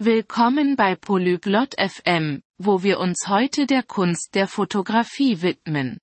[0.00, 6.00] Willkommen bei Polyglot FM, wo wir uns heute der Kunst der Fotografie widmen.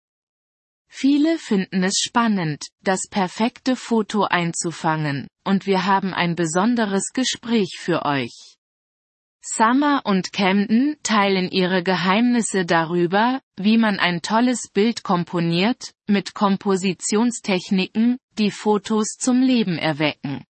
[0.88, 8.06] Viele finden es spannend, das perfekte Foto einzufangen, und wir haben ein besonderes Gespräch für
[8.06, 8.56] euch.
[9.42, 18.20] Summer und Camden teilen ihre Geheimnisse darüber, wie man ein tolles Bild komponiert, mit Kompositionstechniken,
[18.38, 20.46] die Fotos zum Leben erwecken.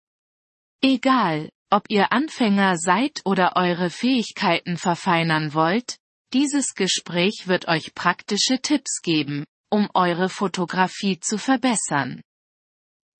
[0.80, 5.98] Egal, ob ihr Anfänger seid oder eure Fähigkeiten verfeinern wollt,
[6.32, 12.22] dieses Gespräch wird euch praktische Tipps geben, um eure Fotografie zu verbessern.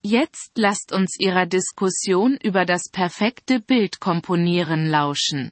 [0.02, 5.50] Jetzt lasst uns ihrer Diskussion über das perfekte Bild komponieren lauschen.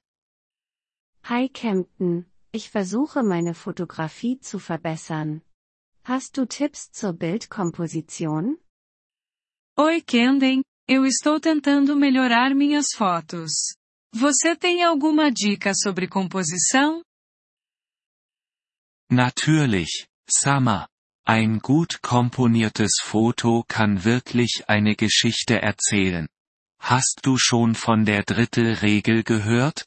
[1.24, 5.42] Hi Kempton, ich versuche meine Fotografie zu verbessern.
[6.04, 8.58] Hast du Tipps zur Bildkomposition?
[9.76, 13.52] Oi Camden, eu estou tentando melhorar minhas fotos.
[14.12, 17.02] Você tem alguma dica sobre composição?
[19.10, 20.86] Natürlich, Summer.
[21.26, 26.28] Ein gut komponiertes Foto kann wirklich eine Geschichte erzählen.
[26.78, 29.86] Hast du schon von der Drittelregel gehört?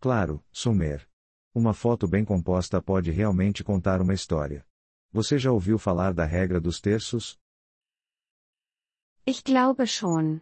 [0.00, 1.04] Claro, Sumer.
[1.52, 4.64] Uma foto bem composta pode realmente contar uma história.
[5.12, 7.36] Você já ouviu falar da regra dos terços?
[9.24, 10.40] Ich glaube schon.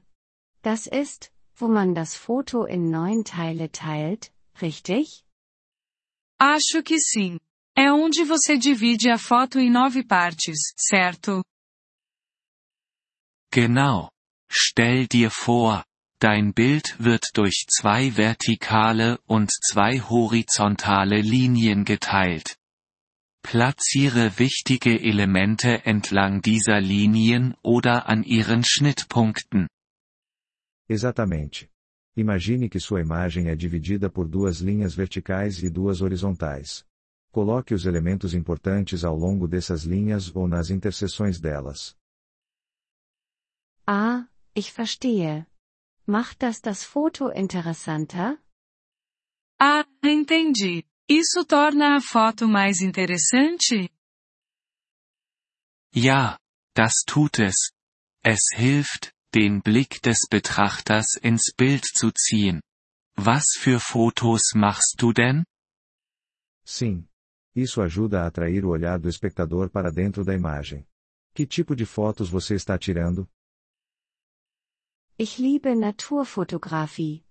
[0.62, 5.24] Das ist, wo man das Foto in neun Teile teilt, richtig?
[6.38, 7.38] Acho que sim.
[7.76, 11.42] É onde você divide a foto em nove partes, certo?
[13.52, 14.10] Genau.
[14.50, 15.84] Stell dir vor,
[16.20, 22.58] Dein Bild wird durch zwei vertikale und zwei horizontale Linien geteilt.
[23.42, 29.66] Platziere wichtige Elemente entlang dieser Linien oder an ihren Schnittpunkten.
[30.88, 31.68] Exatamente.
[32.16, 36.84] Imagine que sua imagem é dividida por duas linhas verticais e duas horizontais.
[37.32, 41.96] Coloque os elementos importantes ao longo dessas linhas ou nas interseções delas.
[43.86, 45.46] Ah, ich verstehe.
[46.06, 48.38] Macht das das Foto interessanter?
[49.60, 50.89] Ah, entendi.
[51.12, 53.90] Isso torna a foto mais interessante?
[55.92, 56.38] Ja,
[56.72, 57.72] das tut es.
[58.24, 62.62] Es hilft, den Blick des Betrachters ins Bild zu ziehen.
[63.16, 65.42] Was für Fotos machst du denn?
[66.64, 67.08] Sim.
[67.56, 70.86] Isso ajuda a atrair o olhar do espectador para dentro da imagem.
[71.34, 73.28] Que tipo de fotos você está tirando?
[75.18, 77.24] Ich liebe Naturfotografie.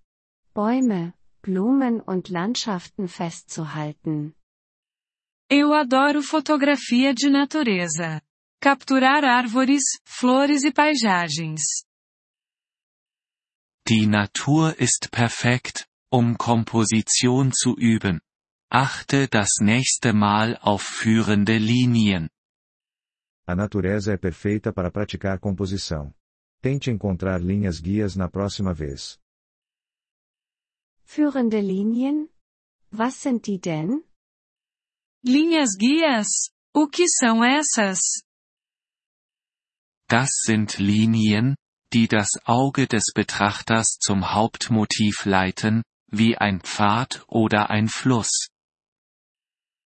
[0.53, 4.33] Bäume, Blumen und Landschaften festzuhalten.
[5.50, 8.22] Eu adoro fotografia de natureza.
[8.61, 11.61] Capturar árvores, flores e paisagens.
[13.88, 18.21] Die Natur ist perfekt, um Komposition zu üben.
[18.71, 22.29] Achte das nächste Mal auf führende Linien.
[23.47, 26.13] A natureza é perfeita para praticar composição.
[26.61, 29.17] Tente encontrar linhas guias na próxima vez.
[31.12, 32.30] Führende Linien?
[32.92, 34.03] Was sind die denn?
[35.24, 36.52] Linhas guias?
[36.72, 38.22] O que são essas?
[40.08, 41.56] Das sind Linien,
[41.92, 45.81] die das Auge des Betrachters zum Hauptmotiv leiten,
[46.12, 48.48] wie ein Pfad oder ein Fluss.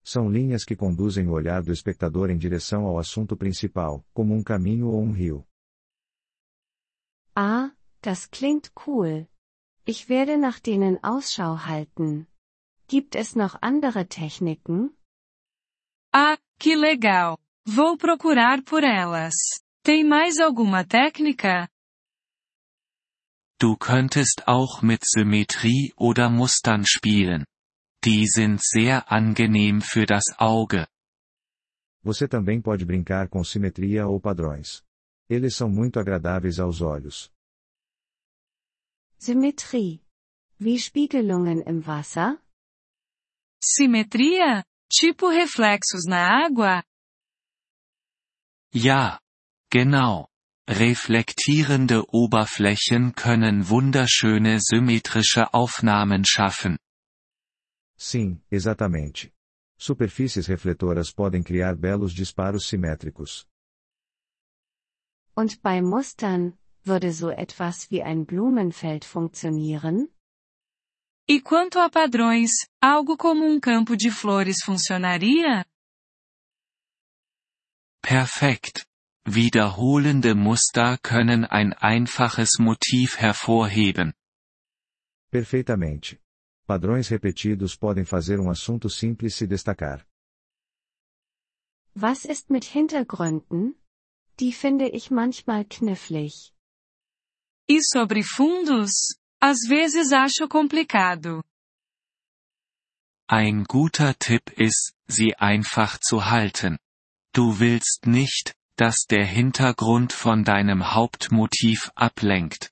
[0.02, 4.42] São linhas que conduzem o olhar do espectador em direção ao assunto principal, como um
[4.42, 5.46] caminho ou um rio.
[7.36, 9.28] Ah, das klingt cool.
[9.84, 12.28] Ich werde nach denen Ausschau halten.
[12.86, 14.96] Gibt es noch andere Techniken?
[16.12, 17.36] Ah, que legal!
[17.66, 19.34] Vou procurar por elas.
[19.84, 21.68] Tem mais alguma técnica?
[23.58, 27.44] Du könntest auch mit Symmetrie oder Mustern spielen.
[28.04, 30.86] Die sind sehr angenehm für das Auge.
[32.04, 34.84] Você também pode brincar com simetria ou padrões.
[35.28, 37.31] Eles são muito agradáveis aos olhos.
[39.24, 40.00] Symmetrie.
[40.58, 42.42] Wie Spiegelungen im Wasser?
[43.62, 44.64] Simetria?
[44.90, 46.82] Tipo reflexos na água?
[48.74, 49.20] Ja.
[49.70, 50.26] Genau.
[50.68, 56.76] Reflektierende Oberflächen können wunderschöne symmetrische Aufnahmen schaffen.
[57.96, 59.30] Sim, exatamente.
[59.78, 63.46] Superfícies refletoras podem criar belos disparos simétricos.
[65.36, 70.08] Und bei Mustern, würde so etwas wie ein Blumenfeld funktionieren?
[71.28, 72.50] E quanto a padrões,
[72.80, 75.64] algo como um campo de flores funcionaria?
[78.02, 78.84] Perfekt.
[79.24, 84.12] Wiederholende Muster können ein einfaches Motiv hervorheben.
[85.30, 86.20] Perfeitamente.
[86.66, 90.04] Padrões repetidos podem fazer um assunto simples se destacar.
[91.94, 93.76] Was ist mit Hintergründen?
[94.40, 96.51] Die finde ich manchmal knifflig.
[97.68, 98.90] E sobre fundos?
[99.40, 101.42] Às vezes acho complicado.
[103.28, 106.78] Ein guter Tipp ist, sie einfach zu halten.
[107.32, 112.70] Du willst nicht, dass der Hintergrund von deinem Hauptmotiv ablenkt.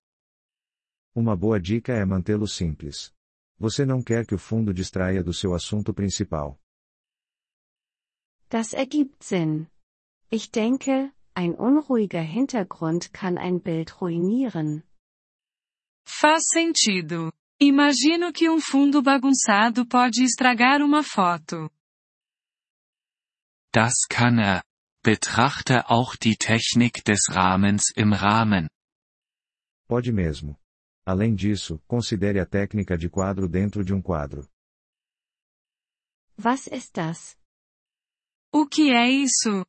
[1.14, 3.12] Uma boa dica é mantê-lo simples.
[3.58, 6.58] Você não quer que o fundo distraia do seu assunto principal.
[8.48, 9.66] Das ergibt Sinn.
[10.30, 14.82] Ich denke, ein unruhiger Hintergrund kann ein Bild ruinieren.
[16.06, 17.32] Faz sentido.
[17.60, 21.70] Imagino que um fundo bagunçado pode estragar uma foto.
[23.72, 24.62] Das kann er.
[25.02, 28.68] Betrachte auch die Technik des Rahmens im Rahmen.
[29.88, 30.56] Pode mesmo.
[31.06, 34.46] Além disso, considere a técnica de quadro dentro de um quadro.
[36.38, 37.36] Was ist das?
[38.52, 39.64] O que é isso?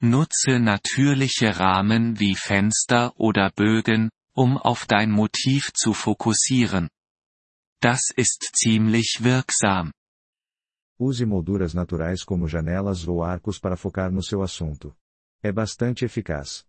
[0.00, 6.88] Nutze natürliche Rahmen wie Fenster oder Bögen, um auf dein Motiv zu fokussieren.
[7.80, 9.92] Das ist ziemlich wirksam.
[11.00, 14.96] Use molduras naturais como janelas ou arcos para focar no seu assunto.
[15.42, 16.64] É bastante eficaz.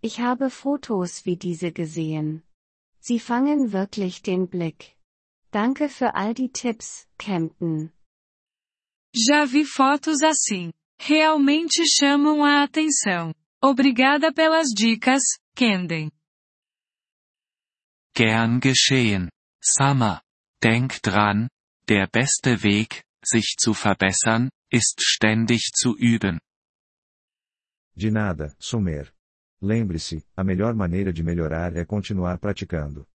[0.00, 2.42] Ich habe Fotos wie diese gesehen.
[3.00, 4.96] Sie fangen wirklich den Blick.
[5.52, 7.92] Danke für all die Tipps, Campton.
[9.14, 10.72] Já vi fotos assim.
[10.98, 13.32] Realmente chamam a atenção.
[13.62, 15.22] Obrigada pelas dicas,
[15.54, 16.10] Camden.
[18.14, 19.28] Gern geschehen.
[19.62, 20.20] Summer.
[20.62, 21.48] Denk dran,
[21.86, 26.40] der beste Weg, sich zu verbessern, ist ständig zu üben.
[27.94, 29.12] De nada, Sumer.
[29.60, 33.06] Lembre-se, a melhor maneira de melhorar é continuar praticando.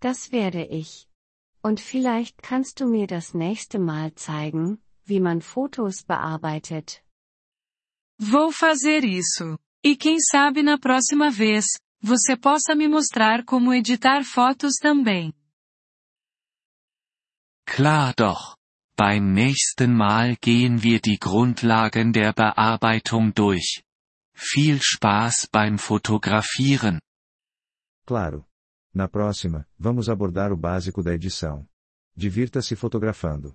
[0.00, 1.08] Das werde ich.
[1.62, 7.02] Und vielleicht kannst du mir das nächste Mal zeigen, wie man Fotos bearbeitet.
[8.18, 9.58] Vou fazer isso.
[9.84, 11.64] E quem sabe na próxima vez,
[12.00, 15.32] você possa me mostrar como editar fotos também.
[17.66, 18.56] Klar doch.
[18.98, 23.82] Beim nächsten Mal gehen wir die Grundlagen der Bearbeitung durch.
[24.34, 27.00] Viel Spaß beim Fotografieren.
[28.06, 28.46] Claro.
[28.94, 31.68] Na próxima, vamos abordar o básico da edição.
[32.16, 33.54] Divirta-se fotografando.